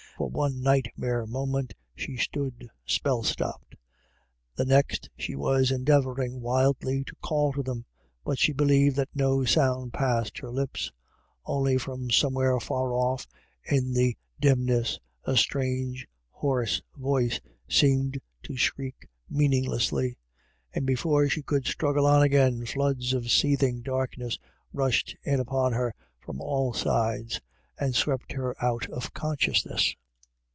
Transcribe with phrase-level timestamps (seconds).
[0.17, 3.75] For one nightmare moment she stood spell stopped;
[4.53, 7.85] the next, she was endeavouring wildly to call to them,
[8.23, 10.91] but she believed that no sound passed her lips.
[11.43, 13.25] Only from somewhere far off
[13.63, 14.77] in the dim THUNDER IN THE AIR.
[15.23, 20.17] 187 ness a strange hoarse voice seemed to shriek mean inglessly.
[20.71, 24.37] And before she could struggle on again, floods of seething darkness
[24.71, 27.41] rushed in upon her from all sides,
[27.79, 29.95] and swept her out of consciousness.